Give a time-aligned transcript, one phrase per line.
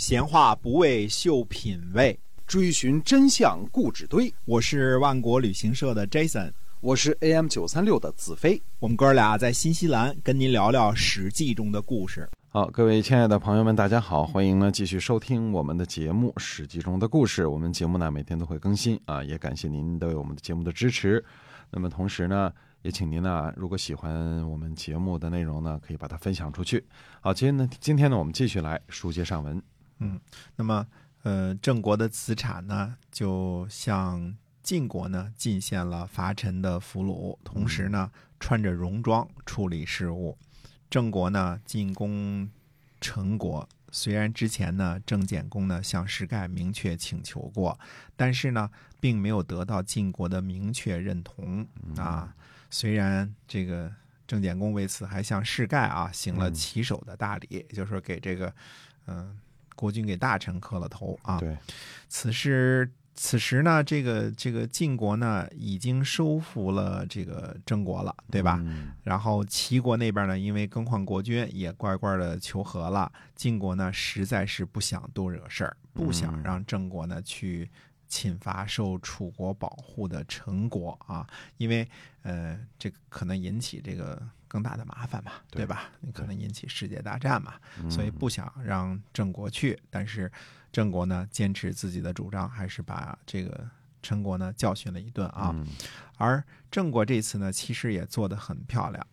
[0.00, 4.32] 闲话不为秀品味，追寻真相故纸堆。
[4.46, 8.62] 我是万国旅行社的 Jason，我是 AM 九三六的子飞。
[8.78, 12.26] 我们哥俩在新西兰跟您聊聊《史记》中的故事。
[12.48, 17.46] 好，各位亲爱的朋友们，大家好，欢迎呢继续收听我们的节目《史记》中的故事。
[17.46, 21.22] 我们节目呢每天都会更新啊，也感谢您对我们的节目的支持。
[21.70, 26.82] 那么同时呢，也请您呢，如果喜欢我们节目的内容呢，可以把它分享出去。
[27.20, 29.62] 好，今天呢，今天呢，我们继续来书接上文。
[30.00, 30.20] 嗯，
[30.56, 30.86] 那么
[31.22, 40.36] 呃，郑国的子产呢，就向晋国呢进献了伐陈的俘虏，同时呢，穿着戎装处理事务。
[40.88, 42.50] 郑国呢进攻
[43.00, 47.78] 陈国，虽然之前呢郑简公呢向石盖明确请求过，
[48.16, 52.34] 但是呢并没有得到晋国的明确认同啊。
[52.70, 53.92] 虽然这个
[54.26, 58.54] 郑简公为此还向石盖啊行了起手的大礼，也就是说给这个
[59.06, 59.38] 嗯
[59.80, 61.38] 国君给大臣磕了头啊。
[61.38, 61.56] 对，
[62.08, 62.90] 此事。
[63.12, 68.58] 此时呢，这个这个晋国呢已经收复了这个郑国了，对吧？
[69.02, 73.12] 然后齐国那边呢，因为更换国君，也乖乖的求和了。
[73.34, 77.68] 晋国呢，实在是不想多惹事儿，不想让郑国呢去
[78.08, 81.26] 侵伐受楚国保护的陈国啊，
[81.58, 81.86] 因为
[82.22, 85.84] 呃，这个可能引起这个更大的麻烦嘛，对吧？
[86.00, 87.54] 你可能引起世界大战嘛，
[87.88, 90.30] 所以不想让郑国去，但是。
[90.72, 93.68] 郑国呢，坚持自己的主张，还是把这个
[94.04, 95.52] 陈国呢教训了一顿啊。
[96.16, 96.40] 而
[96.70, 99.04] 郑国这次呢，其实也做得很漂亮。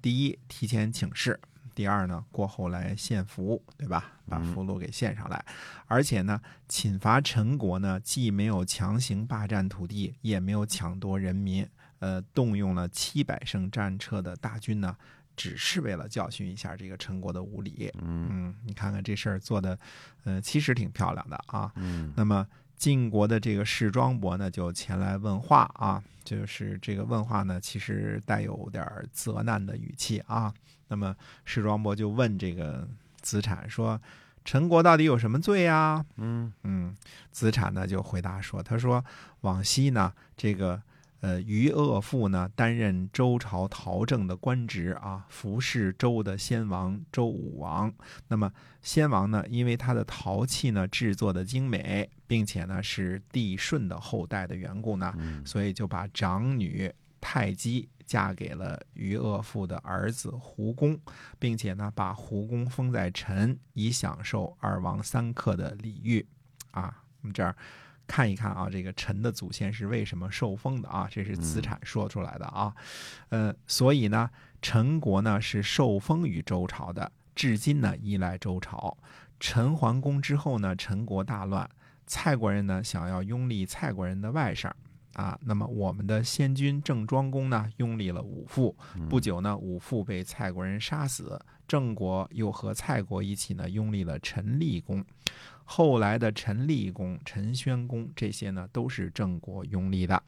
[0.00, 1.34] 第一，提前请示；
[1.74, 4.12] 第二呢，过后来献俘，对吧？
[4.26, 5.44] 把俘虏给献上来。
[5.86, 11.68] 而且呢，侵伐陈国呢，既没有强行霸占土地，也没有抢夺人民，
[12.04, 14.94] 呃，动用了七百乘战车的大军呢。
[15.36, 19.76] 只是为了教训一下这个陈国的无礼，嗯，你看看这事儿做的，
[20.22, 21.72] 呃，其实挺漂亮的啊。
[21.74, 30.54] 嗯，那么晋国的这个士庄伯呢，就前来问话啊，就是这个问话呢，其实带有点责难的语气啊。
[30.86, 32.88] 那么士庄伯就问这个
[33.20, 34.00] 子产说
[34.46, 36.96] ：“陈国到底有什么罪呀？”嗯嗯，
[37.32, 39.04] 子产呢就回答说：“他说
[39.40, 40.80] 往昔呢，这个。”
[41.20, 47.90] 呃，于鄂父呢担任周朝陶政的官职啊，服侍周的先王周武王。
[48.28, 48.52] 那么
[48.82, 55.14] 先王呢，因为他的陶器呢制作的精美，并且呢是帝舜的后代的缘故呢，
[55.46, 56.92] 所以就把长女
[57.22, 61.00] 太姬嫁给了于鄂父的儿子胡公，
[61.38, 66.26] 并且呢把胡公封在陈，以享受二王三客的礼遇。
[66.72, 67.56] 啊，我们这儿。
[68.06, 71.08] 看一看啊，这个陈的祖先是为什么受封的啊？
[71.10, 72.74] 这是子产说出来的啊。
[73.30, 78.96] 呃，所以呢，陈国呢是受封于周朝的，至今呢依赖周朝。
[79.40, 81.68] 陈桓公之后呢，陈国大乱，
[82.06, 84.70] 蔡国人呢想要拥立蔡国人的外甥
[85.14, 85.38] 啊。
[85.42, 88.76] 那么我们的先君郑庄公呢拥立了武父，
[89.08, 95.04] 不久呢武父被蔡国人杀死，郑国又和蔡国一起呢拥立了陈立公。
[95.64, 100.22] 后来的陈立公、陈宣公这些呢，都是郑国拥立的。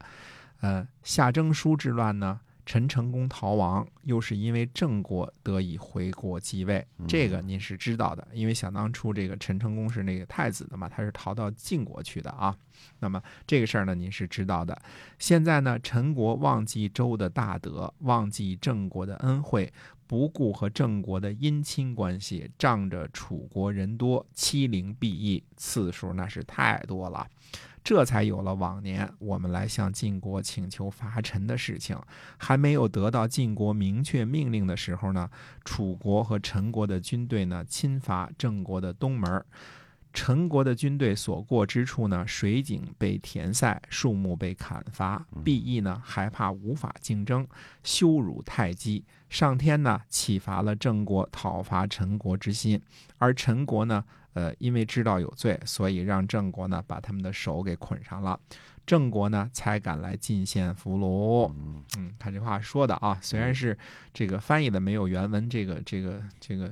[0.61, 8.27] 呃，夏征舒之乱呢，陈成功逃亡，又是因为郑国得以回国继位，这个您是知道的。
[8.33, 12.53] 因为想当初这个陈成功是那个太子的嘛，他是逃到晋国去的啊。
[12.99, 14.77] 那么这个事儿呢，您是知道的。
[15.17, 19.71] 现在呢，陈国忘记周的大德，忘记郑国的恩惠。
[20.05, 27.27] 不顾和郑国的姻亲关系，仗着楚国人多，欺凌避役次数那是太多了，
[27.87, 31.97] 这才有了往年我们来向晋国请求伐陈的事情。
[32.35, 35.29] 还没有得到晋国明确命令的时候呢，
[35.63, 39.41] 楚国和陈国的军队呢侵伐郑国的东门。
[40.11, 47.47] 陈国的军队所过之处呢，水井被填塞，树木被砍伐，毕义呢害怕无法竞争，
[47.85, 49.05] 羞辱太姬。
[49.29, 52.81] 上天呢启发了郑国讨伐陈国之心，
[53.17, 54.03] 而陈国呢，
[54.37, 58.39] 呃，因为知道有罪，所以让郑国呢把他们的手给捆上了，
[58.85, 61.51] 郑国呢才敢来进献俘虏。
[61.97, 63.75] 嗯，他这话说的啊，虽然是
[64.13, 66.71] 这个翻译的没有原文这个这个这个。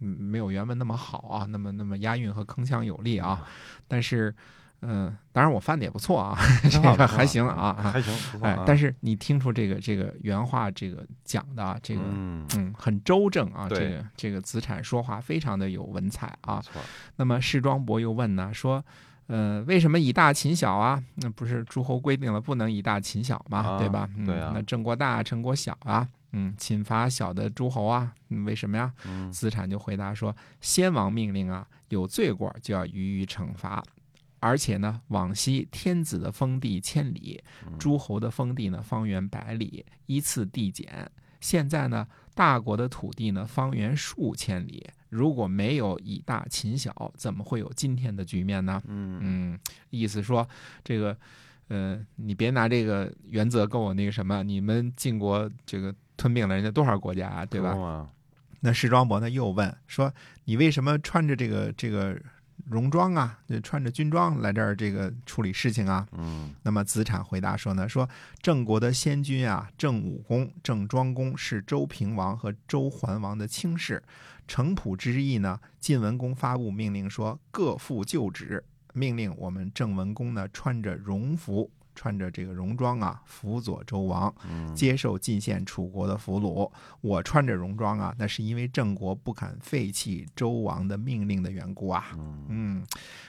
[0.00, 3.48] 嗯，没有原文那么好啊，那么那么押韵和铿锵有力啊，
[3.88, 4.34] 但是，
[4.82, 6.38] 嗯，当然我翻的也不错啊，
[6.70, 16.62] 这个还行啊，还行，哎，但是你听出这个这个原话这个讲的这个嗯很周正啊，这个这个子产说话非常的有文采啊，
[17.16, 18.84] 那么士庄伯又问呢，说，
[19.26, 21.02] 呃，为什么以大秦小啊？
[21.16, 24.08] 那不是诸侯规定了不能以大秦小嘛，对吧？
[24.24, 26.06] 对啊，那郑国大，陈国小啊。
[26.32, 28.12] 嗯，秦伐小的诸侯啊？
[28.44, 28.92] 为什么呀？
[29.30, 33.82] 子产就回答说：“先王命令啊，有罪过就要予以惩罚。
[34.40, 37.42] 而且呢，往昔天子的封地千里，
[37.78, 41.10] 诸侯的封地呢方圆百里，依次递减。
[41.40, 48.82] 现在呢，大国的土地呢方圆数千里，如果没有以大秦小，怎么会有今天的局面呢？
[48.86, 49.58] 嗯嗯，
[49.90, 50.48] 意思说
[50.82, 51.16] 这个，
[51.68, 57.78] 呃，你别拿这个原则跟我那个什么，你们晋国这个吞并了人家多少国家啊，对吧？
[57.78, 58.08] 啊，
[58.60, 60.12] 那士庄伯呢又问说
[60.46, 62.18] ：“你为什么穿着这个这个
[62.68, 68.08] 戎装啊，就穿着军装来这儿这个处理事情啊嗯？”那么子产回答说呢：“说
[68.42, 74.02] 郑国的先君啊，郑武公、郑庄公是周平王和周桓王的亲事。
[74.48, 86.70] 城濮之役呢，晋文公发布命令说各复旧职，命令我们郑文公呢穿着戎服。”穿着这个戎装啊，辅佐周王，嗯接受进献楚国的俘虏。
[87.00, 92.04] 我穿着戎装啊，那是因为郑国不肯废弃周王的命令的缘故啊。
[92.14, 92.86] 嗯嗯，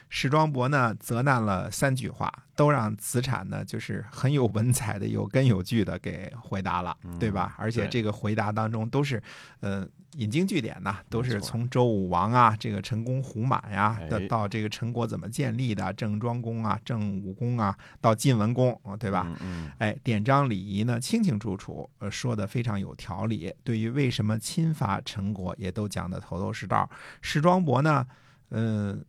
[0.10, 7.56] 史庄伯呢责难了三句话，都让子产呢就是很有文采的、有根有据的给回答了，对吧？
[7.58, 9.22] 而且这个回答当中都是，
[9.62, 19.32] 呃，引经据典呐，都是从周武王啊，这个陈宫胡满呀，哎到到这个陈国怎么建立的，郑庄公啊、郑武公啊，到晋文公，啊对吧？
[19.78, 23.54] 哎，典章礼仪呢清清楚楚，呃，说的非常有条理。
[23.64, 26.90] 对于为什么侵伐陈国，也都讲的头头是道。
[27.22, 28.04] 史庄伯呢，
[28.50, 29.06] 嗯、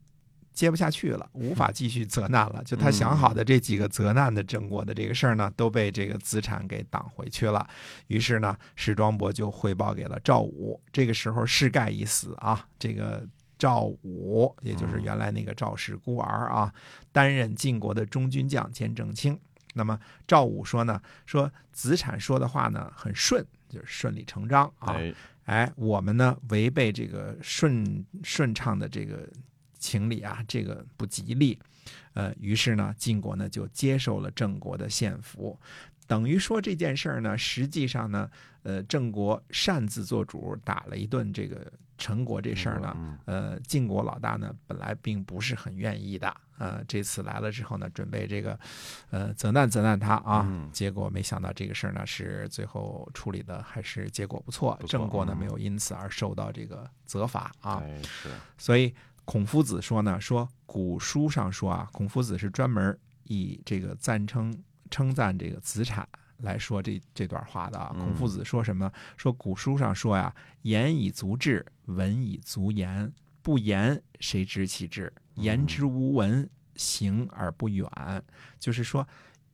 [0.53, 2.63] 接不下去了，无法继续责难了。
[2.63, 7.67] 就他想好的这几个责难的郑国的这个事儿呢，都被这个子产给挡回去了。
[8.09, 10.79] 于是呢，史庄伯就汇报给了赵武。
[10.93, 13.27] 这个时候，世盖已死啊，这个。
[13.59, 16.73] 赵武，也就是原来那个赵氏孤儿啊，
[17.13, 19.39] 担任晋国的中军将兼正卿。
[19.75, 24.95] 那么赵武说呢，说子产说的话呢很顺，就是顺理成章啊。
[24.95, 25.15] 哎
[25.45, 29.27] 哎，我们呢违背这个顺顺畅的这个
[29.79, 31.59] 情理啊，这个不吉利。
[32.13, 35.59] 呃，于是呢，晋国呢就接受了郑国的献俘，
[36.09, 38.29] 等于说这件事儿呢，实际上呢，
[38.65, 48.59] 呃，郑国擅自做主，打了一顿这个陈国这事儿呢，嗯呃，晋国老大呢本来并不是很愿意的，呃，这次来了之后呢，准备这个，
[49.11, 50.71] 呃，责难责难他啊，嗯。
[50.73, 55.39] 结果没想到这个事儿呢是最后处理的还是结果不错，郑国呢嗯。
[55.39, 58.31] 没有因此而受到这个责罚啊，哎是。
[58.57, 58.95] 所以
[59.27, 64.57] 孔夫子说呢，说古书上说啊，孔夫子是专门以这个赞称
[64.91, 66.09] 称赞这个子产
[66.39, 67.93] 来说这这段话的啊。
[67.95, 68.91] 嗯孔夫子说什么？
[69.17, 73.13] 说古书上说呀，言以足志，文以足言。
[73.41, 75.11] 不言，谁知其志？
[75.37, 77.89] 言之无文，行而不远。
[78.59, 79.07] 就是说，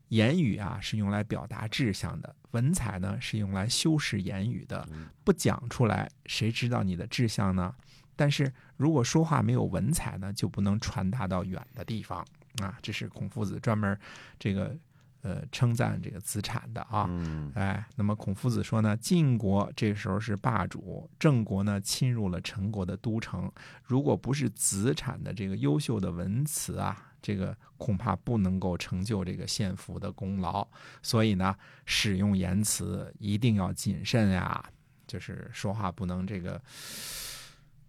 [0.08, 4.88] 言语啊是用来表达志向的，文采呢是用来修饰言语的。
[5.22, 7.72] 不讲出来，谁知道你的志向呢？
[8.16, 12.26] 但是如果说话没有文采呢，就不能传达到远的地方
[12.62, 12.76] 啊。
[12.82, 13.96] 这是孔夫子专门
[14.40, 14.76] 这个
[15.24, 17.06] 呃称赞这个子产的啊。
[17.08, 23.50] 嗯哎，那么孔夫子说呢，晋国这时候是霸主，郑国呢侵入了陈国的都城。
[23.82, 30.66] 如果不是子产的这个优秀的文辞啊，这个恐怕不能够成就这个献俘的功劳。
[31.02, 31.56] 所以呢，
[31.86, 34.62] 使用言辞一定要谨慎呀，
[35.06, 36.60] 就是说话不能这个，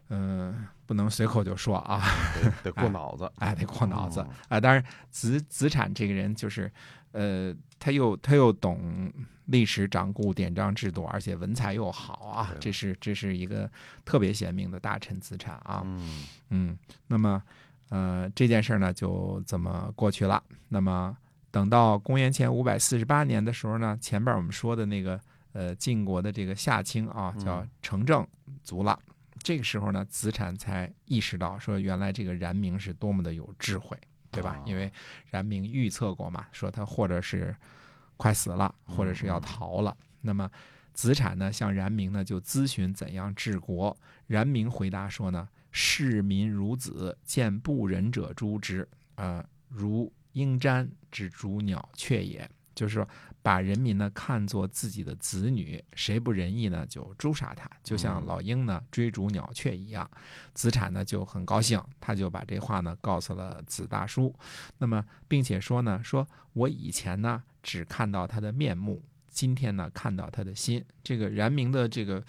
[0.10, 2.02] 嗯、不能随口就说啊。
[2.36, 6.72] 得得过脑子哎，得过脑子啊、哦当然，子子产这个人就是，
[7.12, 9.12] 呃，他又他又懂
[9.46, 13.70] 历史掌故、典章制度，而且文采又好啊，这是这是一个
[14.04, 15.82] 特别贤明的大臣子产啊。
[15.86, 16.78] 嗯嗯，
[17.08, 17.42] 那么
[17.90, 20.44] 呃这件事儿呢就这么过去了。
[20.70, 21.16] 那么
[21.52, 25.20] 等到公元前五百四十八年的时候呢，前边我们说的那个
[25.54, 28.26] 呃晋国的这个夏卿啊，叫嗯成正
[28.64, 29.00] 卒了。
[29.46, 33.96] 这个时候呢，子产才意识到说，原来这个冉明是多么的有智慧，
[34.32, 34.58] 对吧？
[34.58, 34.92] 哦因为
[35.30, 37.56] 冉明预测过嘛，说他或者是
[38.18, 39.96] 快死了，或者是要逃了。
[40.22, 40.50] 那么
[40.96, 43.96] 子产呢，向冉明呢就咨询怎样治国。
[44.26, 53.08] 冉明回答说呢：“视民如子，见不仁者诛之，呃，如鹰瞻之逐鸟雀也。”就是说，
[53.42, 60.10] 把人民呢看作自己的子女，谁不仁义呢，就诛杀他，就像嗯老鹰呢追逐鸟雀一样。
[60.54, 64.34] 子产呢就很高兴，他就把这话呢告诉了子大叔。
[64.78, 70.84] 那么，并且说呢，说我以前呢只看到他的面目，今天呢看到他的心。
[71.04, 72.24] 这个冉明的这个。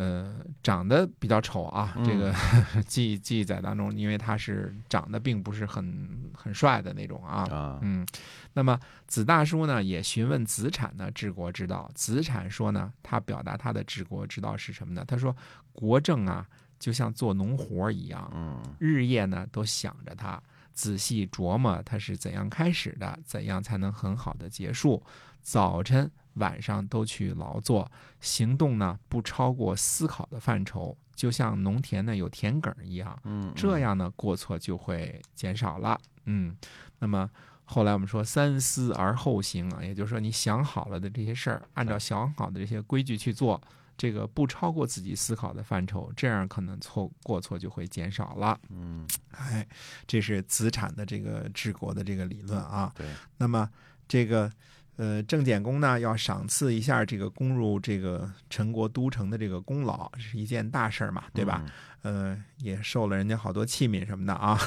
[0.00, 2.34] 呃，长得比较丑啊，嗯这个
[2.88, 8.06] 记记载当中，因为他是长得并不是很很帅的那种啊，啊嗯，
[8.54, 11.90] 那么子大叔呢也询问子产呢治国之道。
[11.94, 15.04] 子产说呢，他表达他的治国之道是什么呢？
[15.06, 15.36] 他说
[15.74, 20.42] 国政啊，就像做农活一样，嗯日夜呢都想着他，
[20.72, 25.02] 仔细琢磨他是怎样开始的，怎样才能很好的结束。
[25.42, 33.18] 早晨、晚上都去劳作，行动呢不超过思考的范畴，就像农田呢有田埂一样。
[33.24, 36.00] 嗯，这样呢，过错就会减少了。
[36.26, 36.56] 嗯，
[36.98, 37.28] 那么
[37.64, 43.60] 后来我们说三思而后行啊，也就是说你想好了的这些事儿，按照想好的这些规矩去做，
[43.96, 48.58] 这个不超过自己思考的范畴，这样可能错过错就会减少了。
[48.68, 49.66] 嗯哎，
[50.06, 52.92] 这是子产的这个治国的这个理论啊。
[52.96, 53.06] 对，
[53.38, 53.68] 那么
[54.08, 54.50] 这个
[54.96, 61.64] 呃，郑简公呢要赏赐一下这个攻入这个陈国都城的这个功劳，这是一件大事儿嘛，对吧？
[61.64, 61.70] 嗯？
[62.02, 64.58] 呃，也受了人家好多器皿什么的啊。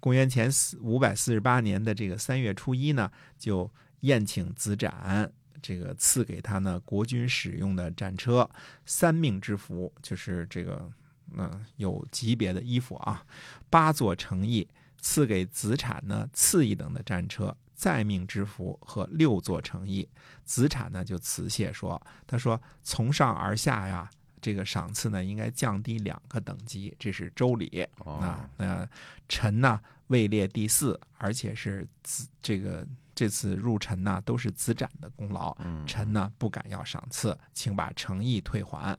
[0.00, 5.30] 公元前四五百四十八年的这个三月初一呢，就宴请子展，
[5.62, 8.48] 这个赐给他呢国君使用的战车
[8.84, 10.90] 三命之服，就是这个
[11.32, 13.24] 嗯、呃有级别的衣服啊，
[13.70, 14.68] 八座乘翼，
[15.00, 17.56] 赐给子产呢次一等的战车。
[17.74, 20.08] 再命之服和六座乘邑，
[20.42, 27.86] 子产呢就辞谢说：“他说从上而下呀，这个赏赐呢应该降低两个等级，这是周礼。
[27.98, 28.84] 哦啊，那
[29.28, 38.98] 臣呢位列第四，而且是子这个这次入城呢都是子展的功劳，嗯臣呢不敢要赏赐，请把诚意退还。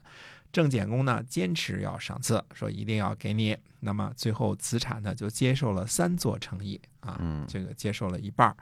[0.51, 3.58] 郑简公呢坚持要赏赐，说一定要给你。
[3.79, 8.58] 那么最后子产呢就接受了三座诚意啊，嗯这个接受了一半儿。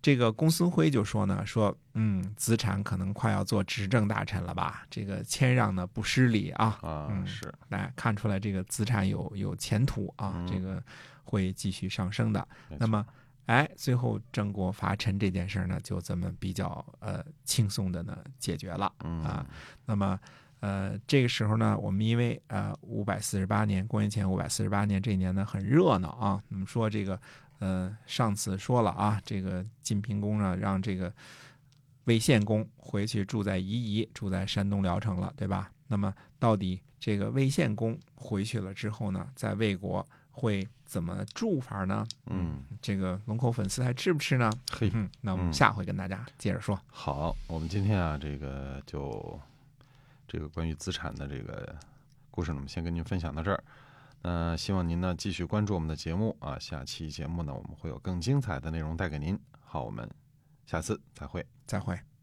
[0.00, 4.86] 这个公孙辉就说呢，说嗯，子产可能快要做执政大臣了吧？
[4.90, 10.80] 这个谦让呢不失礼啊，啊嗯是来看出来这个子产有有前途啊，嗯这个
[11.24, 12.46] 会继续上升的。
[12.78, 13.04] 那么，
[13.46, 18.92] 哎，最后郑国伐陈这件事儿呢，就这么比较呃轻松的呢解决了。
[19.02, 19.46] 嗯啊
[19.86, 20.20] 那么，
[20.64, 26.42] 呃，这个时候呢，我们因为呃五百四十八年，公元前五百四十八年这一年呢很热闹啊。
[26.48, 27.20] 我们说这个，
[27.58, 31.12] 呃，上次说了啊，这个晋平公呢让这个
[32.04, 35.70] 魏献公回去住在夷夷，住在山东聊城了，对吧？
[35.86, 42.06] 那么到底这个魏献公回去了之后呢，在魏国会怎么住法呢？
[42.24, 44.50] 嗯，这个龙口粉丝还吃不吃呢？
[44.72, 46.80] 嘿嗯，那我们嗯下回跟大家接着说。
[46.86, 49.38] 好，我们今天啊，这个就
[50.26, 51.76] 这个关于资产的这个
[52.30, 53.62] 故事呢，我们先跟您分享到这儿。
[54.22, 59.38] 那希望您呢继续关注我们的节目啊，下期节目呢我们会有更精彩的内容带给您。
[59.60, 60.08] 好，我们
[60.64, 61.44] 下次再会。
[61.66, 62.13] 再会。